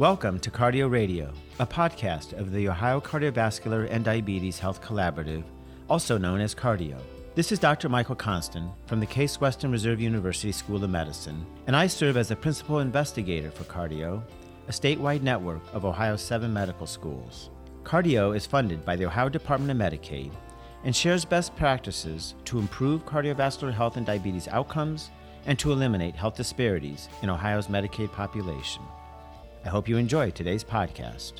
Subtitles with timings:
[0.00, 5.44] Welcome to Cardi-OH Radio, a podcast of the Ohio Cardiovascular and Diabetes Health Collaborative,
[5.90, 6.96] also known as Cardi-OH.
[7.34, 7.90] This is Dr.
[7.90, 12.28] Michael Konstan from the Case Western Reserve University School of Medicine, and I serve as
[12.28, 14.22] the principal investigator for Cardi-OH,
[14.68, 17.50] a statewide network of Ohio's seven medical schools.
[17.84, 20.32] Cardi-OH is funded by the Ohio Department of Medicaid
[20.84, 25.10] and shares best practices to improve cardiovascular health and diabetes outcomes
[25.44, 28.80] and to eliminate health disparities in Ohio's Medicaid population.
[29.64, 31.34] I hope you enjoy today's podcast.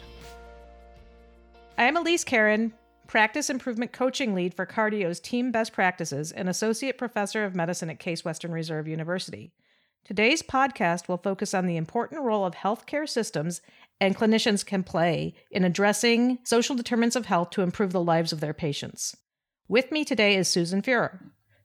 [1.79, 2.75] I'm Elise Karen,
[3.07, 7.99] Practice Improvement Coaching Lead for Cardi-OH's Team Best Practices and Associate Professor of Medicine at
[7.99, 9.53] Case Western Reserve University.
[10.05, 13.63] Today's podcast will focus on the important role of healthcare systems
[14.01, 18.41] and clinicians can play in addressing social determinants of health to improve the lives of
[18.41, 19.17] their patients.
[19.67, 21.21] With me today is Susan Fuehrer.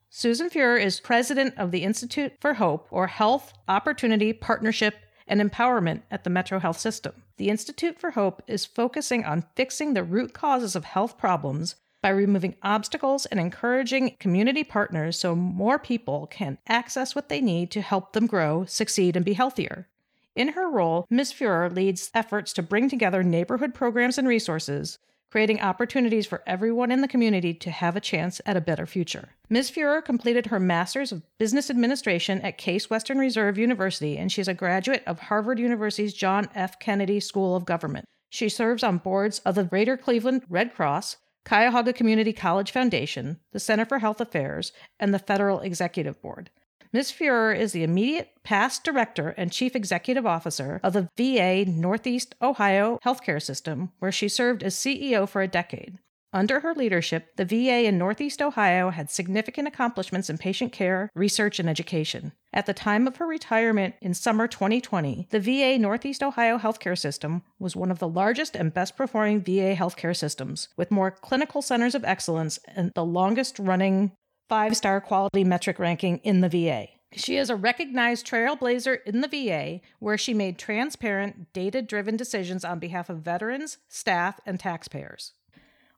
[0.09, 4.95] Susan Fuehrer is president of the Institute for Hope, or Health Opportunity Partnership
[5.27, 7.23] and empowerment at the Metro Health System.
[7.37, 12.09] The Institute for Hope is focusing on fixing the root causes of health problems by
[12.09, 17.81] removing obstacles and encouraging community partners so more people can access what they need to
[17.81, 19.87] help them grow, succeed, and be healthier.
[20.35, 21.33] In her role, Ms.
[21.33, 24.99] Fuehrer leads efforts to bring together neighborhood programs and resources
[25.35, 29.27] creating opportunities for everyone in the community to have a chance at a better future.
[29.49, 29.69] Ms.
[29.69, 34.53] Fuehrer completed her Master's of Business Administration at Case Western Reserve University, and she's a
[34.53, 36.79] graduate of Harvard University's John F.
[36.79, 38.05] Kennedy School of Government.
[38.29, 43.59] She serves on boards of the Greater Cleveland Red Cross, Cuyahoga Community College Foundation, the
[43.59, 46.49] Center for Health Affairs, and the Federal Executive Board.
[46.93, 47.11] Ms.
[47.11, 52.99] Fuehrer is the immediate past director and chief executive officer of the VA Northeast Ohio
[53.05, 55.99] healthcare system, where she served as CEO for a decade.
[56.35, 61.61] Under her leadership, the VA in Northeast Ohio had significant accomplishments in patient care, research,
[61.61, 62.33] and education.
[62.51, 67.43] At the time of her retirement in summer 2020, the VA Northeast Ohio healthcare system
[67.57, 71.95] was one of the largest and best performing VA healthcare systems, with more clinical centers
[71.95, 74.11] of excellence and the longest running
[74.47, 76.87] five star quality metric ranking in the VA.
[77.13, 82.65] She is a recognized trailblazer in the VA, where she made transparent, data driven decisions
[82.65, 85.31] on behalf of veterans, staff, and taxpayers.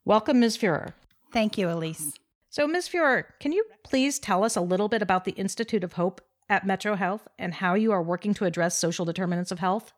[0.05, 0.57] Welcome, Ms.
[0.57, 0.93] Fuehrer.
[1.33, 2.13] Thank you, Elise.
[2.49, 2.87] So, Ms.
[2.87, 6.65] Fuehrer, can you please tell us a little bit about the Institute of Hope at
[6.65, 9.91] Metro Health and how you are working to address social determinants of health?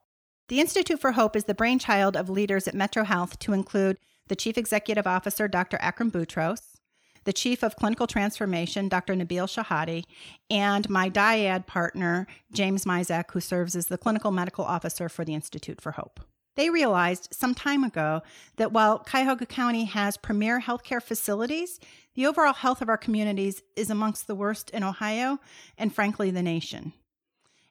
[0.48, 3.98] The Institute for Hope is the brainchild of leaders at Metro Health to include
[4.30, 5.78] the Chief Executive Officer, Dr.
[5.82, 6.79] Akram Boutros,
[7.24, 9.16] the Chief of Clinical Transformation, Dr.
[9.16, 10.04] Nabil Chehade,
[10.50, 15.34] and my dyad partner, James Misak, who serves as the Clinical Medical Officer for the
[15.34, 16.20] Institute for Hope.
[16.56, 18.22] They realized some time ago
[18.58, 21.80] that while Cuyahoga County has premier healthcare facilities,
[22.16, 25.40] the overall health of our communities is amongst the worst in Ohio
[25.78, 26.92] and, frankly, the nation.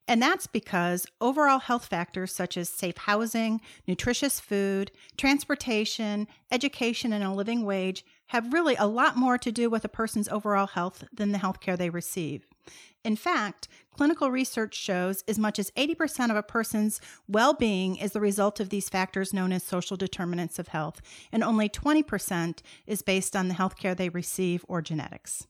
[0.09, 7.23] And that's because overall health factors such as safe housing, nutritious food, transportation, education, and
[7.23, 11.05] a living wage have really a lot more to do with a person's overall health
[11.13, 12.47] than the health care they receive.
[13.05, 18.13] In fact, clinical research shows as much as 80% of a person's well being is
[18.13, 21.01] the result of these factors known as social determinants of health,
[21.33, 25.47] and only 20% is based on the health care they receive or genetics.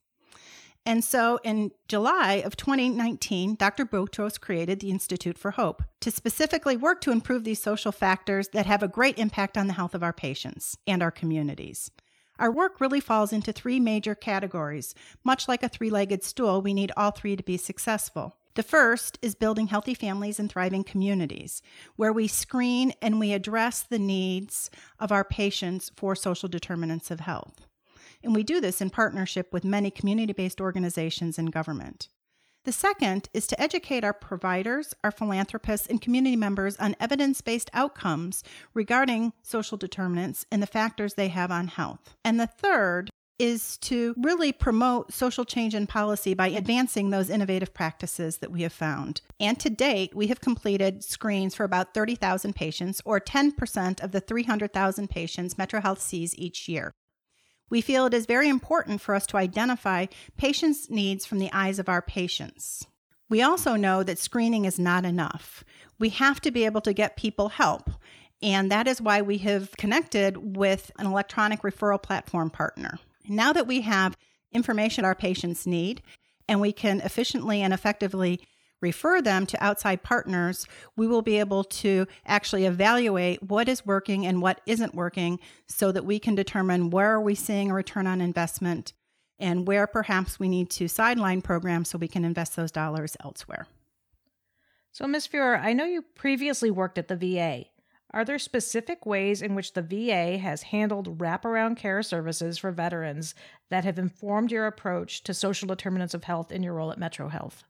[0.87, 3.85] And so in July of 2019, Dr.
[3.85, 8.65] Boutros created the Institute for Hope to specifically work to improve these social factors that
[8.67, 11.91] have a great impact on the health of our patients and our communities.
[12.39, 14.95] Our work really falls into three major categories.
[15.25, 18.37] Much like a three legged stool, we need all three to be successful.
[18.55, 21.63] The first is building healthy families and thriving communities,
[21.97, 27.21] where we screen and we address the needs of our patients for social determinants of
[27.21, 27.67] health.
[28.23, 32.09] And we do this in partnership with many community based organizations and government.
[32.69, 37.71] The second is to educate our providers, our philanthropists, and community members on evidence based
[37.73, 42.15] outcomes regarding social determinants and the factors they have on health.
[42.23, 43.09] And the third
[43.39, 48.61] is to really promote social change in policy by advancing those innovative practices that we
[48.61, 49.23] have found.
[49.41, 54.21] And to date, we have completed screens for about 30,000 patients, or 10% of the
[54.21, 56.93] 300,000 patients Metro Health sees each year.
[57.71, 60.07] We feel it is very important for us to identify
[60.37, 62.87] patients' needs from the eyes of our patients.
[63.29, 65.65] We also know that screening is not enough.
[65.99, 67.91] We have to be able to get people help.
[68.41, 72.99] And that is why we have connected with an electronic referral platform partner.
[73.29, 74.17] Now that we have
[74.53, 76.03] information our patients need
[76.49, 78.41] and we can efficiently and effectively
[78.81, 80.67] refer them to outside partners,
[80.97, 85.93] we will be able to actually evaluate what is working and what isn't working so
[85.93, 88.93] that we can determine where are we seeing a return on investment
[89.39, 93.67] and where perhaps we need to sideline programs so we can invest those dollars elsewhere.
[94.91, 95.29] So, Ms.
[95.29, 97.67] Fuehrer, I know you previously worked at the VA.
[98.11, 103.35] Are there specific ways in which the VA has handled wraparound care services for veterans
[103.69, 107.29] that have informed your approach to social determinants of health in your role at Metro
[107.29, 107.65] Health?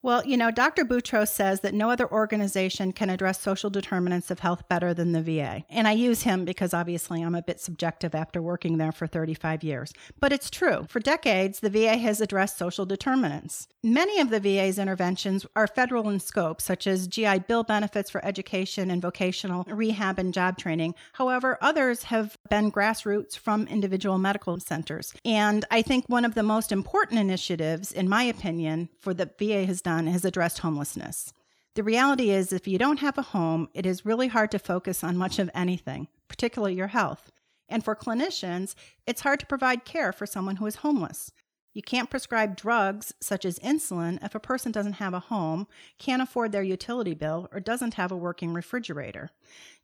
[0.00, 0.84] Well, you know, Dr.
[0.84, 5.20] Boutros says that no other organization can address social determinants of health better than the
[5.20, 5.64] VA.
[5.68, 9.64] And I use him because obviously I'm a bit subjective after working there for 35
[9.64, 9.92] years.
[10.20, 10.86] But it's true.
[10.88, 13.66] For decades, the VA has addressed social determinants.
[13.82, 18.24] Many of the VA's interventions are federal in scope, such as GI Bill benefits for
[18.24, 20.94] education and vocational rehab and job training.
[21.14, 25.12] However, others have been grassroots from individual medical centers.
[25.24, 29.66] And I think one of the most important initiatives, in my opinion, for the VA
[29.66, 31.32] has done has addressed homelessness.
[31.74, 35.02] The reality is, if you don't have a home, it is really hard to focus
[35.02, 37.30] on much of anything, particularly your health.
[37.70, 38.74] And for clinicians,
[39.06, 41.32] it's hard to provide care for someone who is homeless.
[41.72, 45.66] You can't prescribe drugs such as insulin if a person doesn't have a home,
[45.98, 49.30] can't afford their utility bill, or doesn't have a working refrigerator.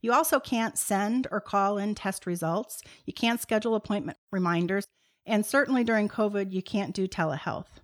[0.02, 2.82] You also can't send or call in test results.
[3.06, 4.86] You can't schedule appointment reminders.
[5.24, 7.80] And certainly during COVID, you can't do telehealth.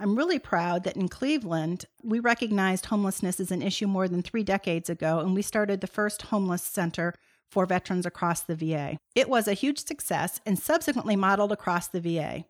[0.00, 4.42] I'm really proud that in Cleveland, we recognized homelessness as an issue more than three
[4.42, 7.12] decades ago, and we started the first homeless center
[7.50, 8.96] for veterans across the VA.
[9.14, 12.46] It was a huge success and subsequently modeled across the VA.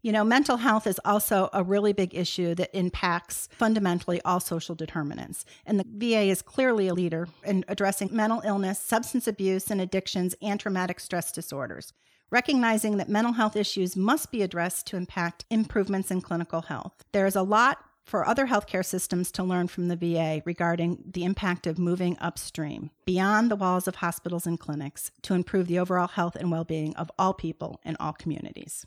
[0.00, 4.74] You know, mental health is also a really big issue that impacts fundamentally all social
[4.74, 5.44] determinants.
[5.66, 10.34] And the VA is clearly a leader in addressing mental illness, substance abuse, and addictions
[10.40, 11.92] and traumatic stress disorders
[12.30, 17.04] recognizing that mental health issues must be addressed to impact improvements in clinical health.
[17.12, 21.24] There is a lot for other healthcare systems to learn from the VA regarding the
[21.24, 26.08] impact of moving upstream, beyond the walls of hospitals and clinics, to improve the overall
[26.08, 28.86] health and well being of all people in all communities.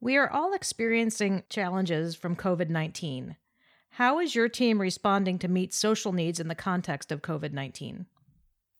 [0.00, 3.36] We are all experiencing challenges from COVID 19.
[3.92, 8.06] How is your team responding to meet social needs in the context of COVID 19?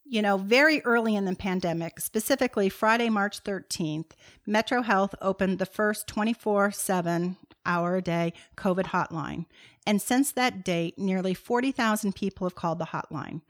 [0.09, 4.13] You know, very early in the pandemic, specifically Friday, March 13th,
[4.47, 9.45] Metro Health opened the first 24 7 hour a day COVID hotline.
[9.87, 13.43] And since that date, nearly 40,000 people have called the hotline.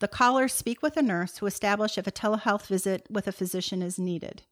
[0.00, 3.82] The callers speak with a nurse who establish if a telehealth visit with a physician
[3.82, 4.42] is needed.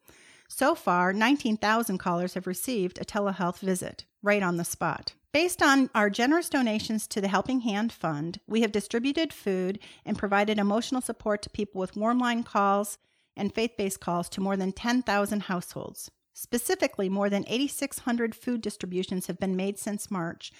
[0.49, 5.14] So far, 19,000 callers have received a telehealth visit right on the spot.
[5.32, 10.19] Based on our generous donations to the Helping Hand Fund, we have distributed food and
[10.19, 12.99] provided emotional support to people with warm line calls
[13.37, 16.11] and faith based calls to more than 10,000 households.
[16.32, 20.53] Specifically, more than 8,600 food distributions have been made since March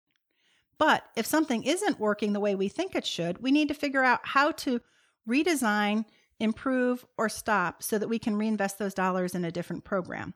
[0.78, 4.04] But if something isn't working the way we think it should, we need to figure
[4.04, 4.80] out how to
[5.28, 6.04] redesign
[6.38, 10.35] improve, or stop so that we can reinvest those dollars in a different program.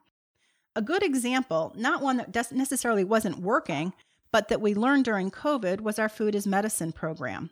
[0.77, 3.93] A good example, not one that necessarily wasn't working,
[4.33, 7.51] but that we learned during COVID, was our Food is Medicine program.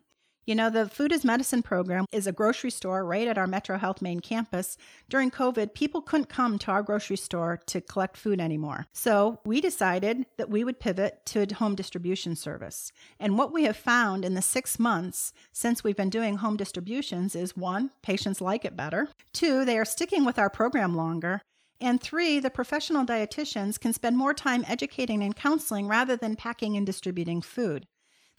[0.48, 3.76] You know, the Food is Medicine program is a grocery store right at our Metro
[3.76, 4.78] Health main campus.
[5.10, 8.86] During COVID, people couldn't come to our grocery store to collect food anymore.
[8.94, 12.92] So we decided that we would pivot to a home distribution service.
[13.20, 17.36] And what we have found in the six months since we've been doing home distributions
[17.36, 19.10] is one, patients like it better.
[19.34, 21.42] Two, they are sticking with our program longer.
[21.80, 26.76] And three, the professional dietitians can spend more time educating and counseling rather than packing
[26.76, 27.86] and distributing food.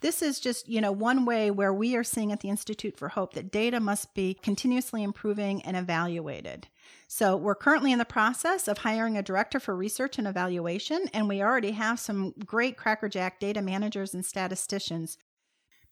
[0.02, 3.10] This is just, you know, one way where we are seeing at the Institute for
[3.10, 6.68] Hope that data must be continuously improving and evaluated.
[7.08, 11.28] So, we're currently in the process of hiring a director for research and evaluation, and
[11.28, 15.18] we already have some great crackerjack data managers and statisticians.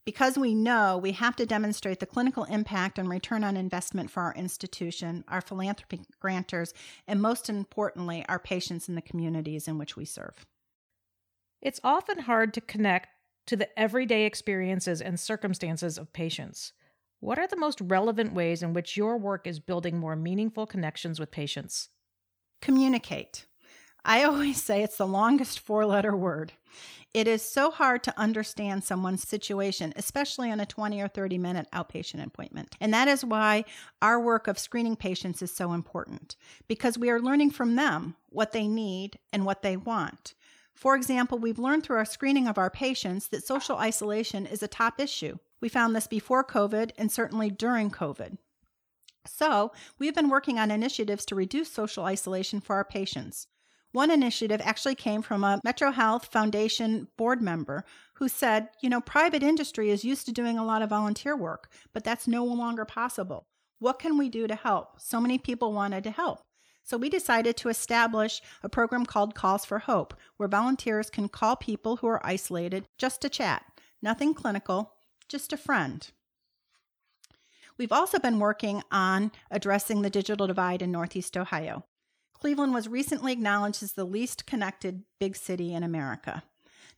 [0.07, 4.23] Because we know we have to demonstrate the clinical impact and return on investment for
[4.23, 6.71] our institution, our philanthropy grantors,
[7.09, 10.45] and most importantly, our patients in the communities in which we serve.
[11.61, 13.09] It's often hard to connect
[13.47, 16.71] to the everyday experiences and circumstances of patients.
[17.19, 21.19] What are the most relevant ways in which your work is building more meaningful connections
[21.19, 21.89] with patients?
[22.61, 23.45] Communicate.
[24.09, 26.53] I always say it's the longest four letter word.
[27.13, 31.67] It is so hard to understand someone's situation, especially on a 20 or 30 minute
[31.73, 32.73] outpatient appointment.
[32.79, 33.65] And that is why
[34.01, 36.37] our work of screening patients is so important
[36.69, 40.35] because we are learning from them what they need and what they want.
[40.73, 44.69] For example, we've learned through our screening of our patients that social isolation is a
[44.69, 45.37] top issue.
[45.59, 48.37] We found this before COVID and certainly during COVID.
[49.25, 53.47] So, we've been working on initiatives to reduce social isolation for our patients.
[53.93, 59.01] One initiative actually came from a Metro Health Foundation board member who said, you know,
[59.01, 62.85] private industry is used to doing a lot of volunteer work, but that's no longer
[62.85, 63.47] possible.
[63.79, 64.99] What can we do to help?
[64.99, 66.41] So many people wanted to help.
[66.83, 71.55] So we decided to establish a program called Calls for Hope, where volunteers can call
[71.55, 73.65] people who are isolated just to chat.
[74.01, 74.93] Nothing clinical,
[75.27, 76.09] just a friend.
[77.77, 81.83] We've also been working on addressing the digital divide in Northeast Ohio.
[82.39, 86.43] Cleveland was recently acknowledged as the least connected big city in America.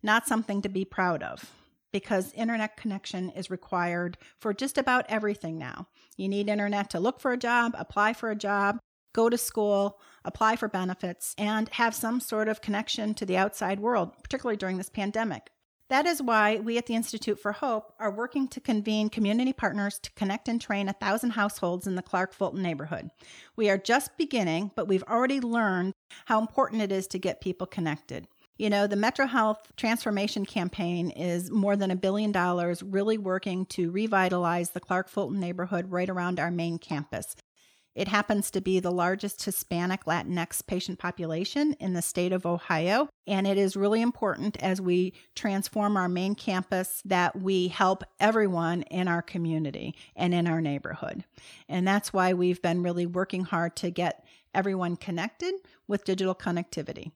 [0.04, 1.52] Not something to be proud of
[1.92, 5.88] because internet connection is required for just about everything now.
[6.18, 8.80] You need internet to look for a job, apply for a job,
[9.14, 13.80] go to school, apply for benefits, and have some sort of connection to the outside
[13.80, 15.50] world, particularly during this pandemic.
[15.90, 19.98] That is why we at the Institute for Hope are working to convene community partners
[20.04, 23.10] to connect and train a thousand households in the Clark Fulton neighborhood.
[23.56, 25.94] We are just beginning, but we've already learned
[26.26, 28.28] how important it is to get people connected.
[28.60, 33.66] You know, the Metro Health Transformation Campaign is more than a billion dollars, really working
[33.68, 37.36] to revitalize the Clark Fulton neighborhood right around our main campus.
[38.00, 43.10] It happens to be the largest Hispanic Latinx patient population in the state of Ohio.
[43.28, 48.84] And it is really important as we transform our main campus that we help everyone
[48.84, 51.26] in our community and in our neighborhood.
[51.68, 54.24] And that's why we've been really working hard to get
[54.56, 57.12] everyone connected with digital connectivity.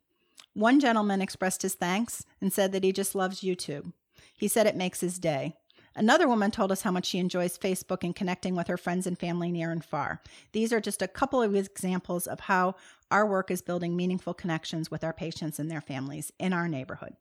[0.54, 3.94] One gentleman expressed his thanks and said that he just loves YouTube.
[4.36, 5.56] He said it makes his day.
[5.96, 9.18] Another woman told us how much she enjoys Facebook and connecting with her friends and
[9.18, 10.22] family near and far.
[10.52, 12.76] These are just a couple of examples of how
[13.12, 17.16] our work is building meaningful connections with our patients and their families in our neighborhood.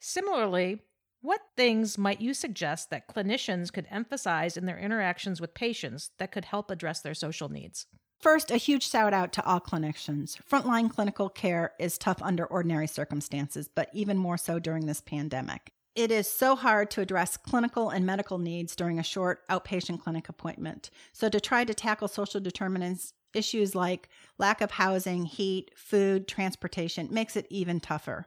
[0.00, 0.80] Similarly,
[1.20, 6.32] what things might you suggest that clinicians could emphasize in their interactions with patients that
[6.32, 7.86] could help address their social needs?
[8.18, 10.38] First, a huge shout out to all clinicians.
[10.50, 15.72] Frontline clinical care is tough under ordinary circumstances, but even more so during this pandemic.
[15.94, 20.28] It is so hard to address clinical and medical needs during a short outpatient clinic
[20.28, 20.88] appointment.
[21.12, 24.08] So, to try to tackle social determinants, issues like
[24.38, 28.26] lack of housing, heat, food, transportation makes it even tougher.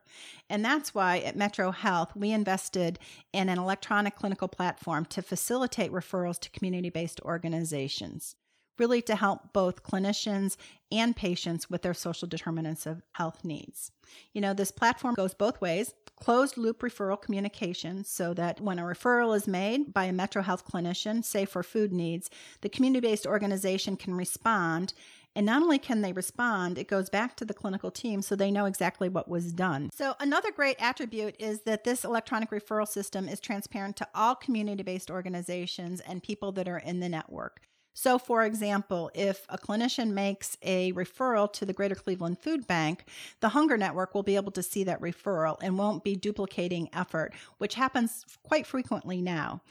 [0.49, 2.99] And that's why at Metro Health, we invested
[3.33, 8.35] in an electronic clinical platform to facilitate referrals to community based organizations
[8.77, 10.57] really to help both clinicians
[10.91, 13.91] and patients with their social determinants of health needs.
[14.33, 18.83] You know, this platform goes both ways closed loop referral communication so that when a
[18.83, 22.29] referral is made by a Metro Health clinician, say for food needs,
[22.61, 24.93] the community based organization can respond.
[25.37, 28.51] And not only can they respond, it goes back to the clinical team so they
[28.51, 29.89] know exactly what was done.
[29.93, 34.83] So, another great attribute is that this electronic referral system is transparent to all community
[34.83, 37.59] based organizations and people that are in the network.
[37.95, 43.05] So, for example, if a clinician makes a referral to the Greater Cleveland Food Bank,
[43.39, 47.33] the Hunger Network will be able to see that referral and won't be duplicating effort,
[47.57, 49.61] which happens quite frequently now.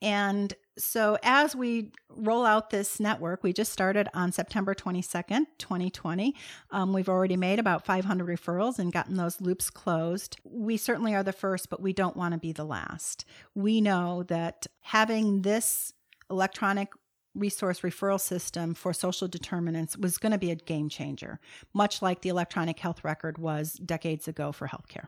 [0.00, 6.34] And so, as we roll out this network, we just started on September 22nd, 2020.
[6.70, 10.40] Um, we've already made about 500 referrals and gotten those loops closed.
[10.44, 13.24] We certainly are the first, but we don't want to be the last.
[13.54, 15.92] We know that having this
[16.30, 16.88] electronic
[17.34, 21.40] resource referral system for social determinants was going to be a game changer,
[21.72, 25.06] much like the electronic health record was decades ago for healthcare.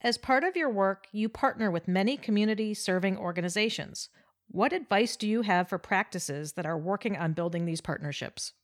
[0.00, 4.08] As part of your work, you partner with many community serving organizations.
[4.48, 8.54] What advice do you have for practices that are working on building these partnerships?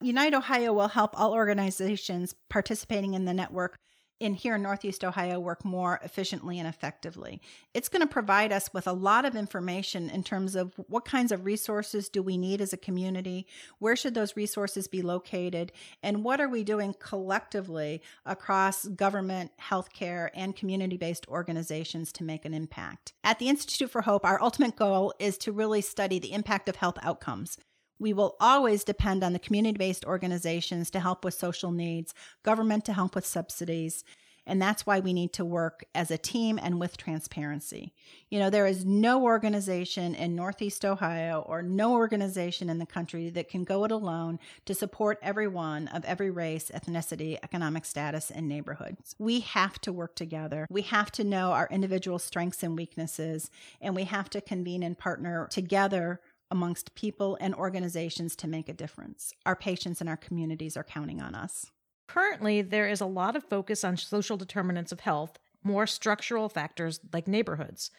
[0.00, 3.78] Unite Ohio will help all organizations participating in the network
[4.22, 7.40] in here in Northeast Ohio work more efficiently and effectively.
[7.74, 11.32] It's going to provide us with a lot of information in terms of what kinds
[11.32, 13.46] of resources do we need as a community,
[13.80, 20.30] where should those resources be located, and what are we doing collectively across government, healthcare,
[20.34, 23.12] and community based organizations to make an impact.
[23.24, 26.76] At the Institute for Hope, our ultimate goal is to really study the impact of
[26.76, 27.58] health outcomes.
[28.02, 32.84] We will always depend on the community based organizations to help with social needs, government
[32.86, 34.02] to help with subsidies.
[34.44, 37.92] And that's why we need to work as a team and with transparency.
[38.28, 43.30] You know, there is no organization in Northeast Ohio or no organization in the country
[43.30, 48.48] that can go it alone to support everyone of every race, ethnicity, economic status, and
[48.48, 49.14] neighborhoods.
[49.16, 50.66] We have to work together.
[50.68, 53.48] We have to know our individual strengths and weaknesses,
[53.80, 56.20] and we have to convene and partner together
[56.52, 59.32] amongst people and organizations to make a difference.
[59.46, 61.72] Our patients and our communities are counting on us.
[62.06, 67.00] Currently, there is a lot of focus on social determinants of health, more structural factors
[67.10, 67.90] like neighborhoods.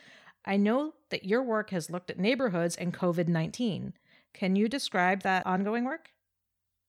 [0.46, 3.94] I know that your work has looked at neighborhoods and COVID 19.
[4.34, 6.12] Can you describe that ongoing work?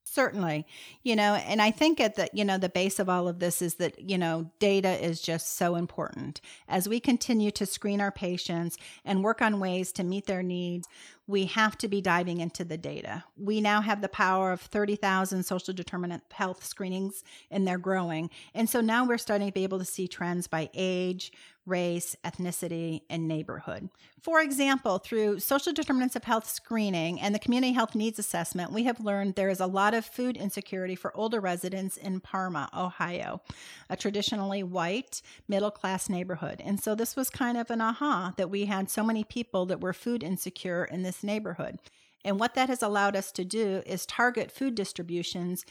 [0.06, 0.66] Certainly.
[1.02, 3.62] You know, and I think at the, you know, the base of all of this
[3.62, 6.40] is that, you know, data is just so important.
[6.68, 10.86] As we continue to screen our patients and work on ways to meet their needs,
[11.26, 13.24] we have to be diving into the data.
[13.36, 18.28] We now have the power of 30,000 social determinant health screenings and they're growing.
[18.54, 21.32] And so now we're starting to be able to see trends by age,
[21.66, 23.88] race, ethnicity, and neighborhood.
[24.22, 28.84] For example, through social determinants of health screening and the community health needs assessment, we
[28.84, 33.40] have learned there is a lot of food insecurity for older residents in Parma, Ohio,
[33.88, 36.62] a traditionally white, middle class neighborhood.
[36.64, 39.80] And so this was kind of an aha that we had so many people that
[39.80, 41.78] were food insecure in this neighborhood.
[42.24, 45.66] And what that has allowed us to do is target food distributions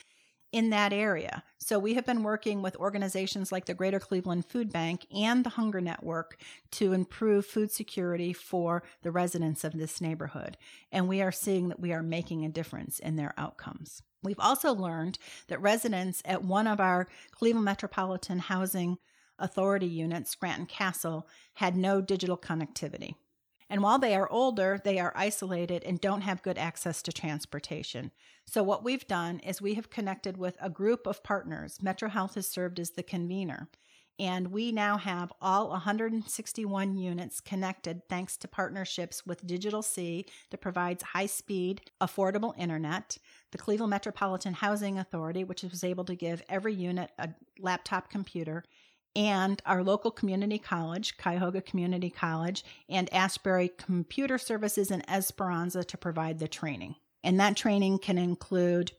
[0.54, 1.44] in that area.
[1.58, 5.50] So we have been working with organizations like the Greater Cleveland Food Bank and the
[5.50, 6.40] Hunger Network
[6.74, 10.56] to improve food security for the residents of this neighborhood.
[10.92, 14.04] And we are seeing that we are making a difference in their outcomes.
[14.22, 15.18] We've also learned
[15.48, 18.98] that residents at one of our Cleveland Metropolitan Housing
[19.40, 23.16] Authority units, Scranton Castle, had no digital connectivity.
[23.74, 28.12] And while they are older, they are isolated and don't have good access to transportation.
[28.46, 31.80] So, what we've done is we have connected with a group of partners.
[31.82, 33.70] Metro Health has served as the convener.
[34.20, 40.62] And we now have all 161 units connected thanks to partnerships with Digital C that
[40.62, 43.18] provides high speed, affordable internet,
[43.52, 48.66] the Cleveland Metropolitan Housing Authority, which was able to give every unit a laptop computer,
[49.16, 55.98] and our local community college, Cuyahoga Community College, and Asbury Computer Services in Esperanza to
[55.98, 56.96] provide the training.
[57.24, 58.92] And that training can include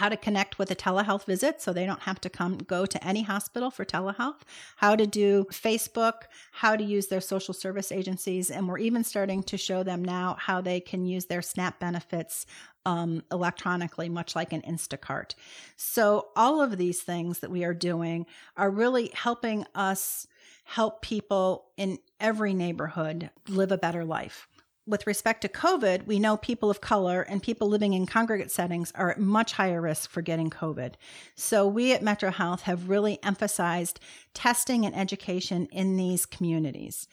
[0.00, 3.06] how to connect with a telehealth visit so they don't have to come go to
[3.06, 4.40] any hospital for telehealth,
[4.76, 9.42] how to do Facebook, how to use their social service agencies, and we're even starting
[9.42, 12.46] to show them now how they can use their SNAP benefits
[12.86, 15.34] um, electronically, much like an Instacart.
[15.76, 18.24] So, all of these things that we are doing
[18.56, 20.26] are really helping us
[20.64, 24.48] help people in every neighborhood live a better life
[24.86, 28.92] with respect to COVID, we know people of color and people living in congregate settings
[28.94, 30.94] are at much higher risk for getting COVID.
[31.34, 34.00] So, we at Metro Health have really emphasized
[34.34, 37.08] testing and education in these communities.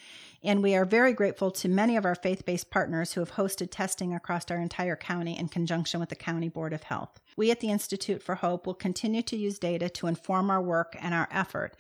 [0.48, 3.68] And we are very grateful to many of our faith based partners who have hosted
[3.70, 7.20] testing across our entire county in conjunction with the County Board of Health.
[7.36, 10.96] We at the Institute for Hope will continue to use data to inform our work
[11.02, 11.76] and our effort.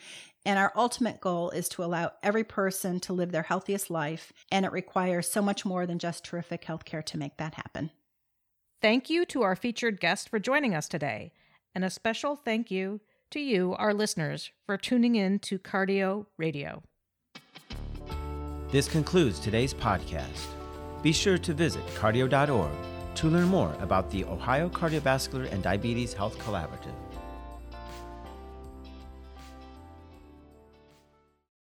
[0.45, 4.65] And our ultimate goal is to allow every person to live their healthiest life, and
[4.65, 7.91] it requires so much more than just terrific healthcare to make that happen.
[8.81, 11.31] Thank you to our featured guest for joining us today,
[11.73, 12.99] and a special thank you
[13.31, 16.83] to you, our listeners, for tuning in to Cardi-OH Radio.
[18.69, 20.45] This concludes today's podcast.
[21.01, 22.71] Be sure to visit cardi-oh.org
[23.15, 26.96] to learn more about the Ohio Cardiovascular and Diabetes Health Collaborative.